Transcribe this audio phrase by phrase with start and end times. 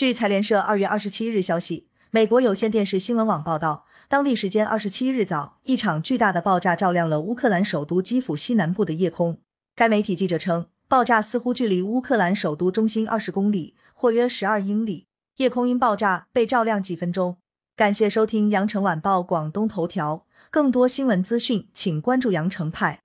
[0.00, 9.42] 据财联社二月二十七日消息美国有线电视新闻网报道当地时间二十七日早一场巨大的爆炸照亮了乌克兰首都基辅西南部的夜空。
[9.76, 15.06] 该媒体记者称爆炸似乎距离乌克兰首都中心二十公里或约十二英里。
[15.36, 17.36] 夜空因爆炸被照亮几分钟。
[17.76, 23.02] 感谢收听羊城晚报广东头条更多新闻资讯请关注羊城派。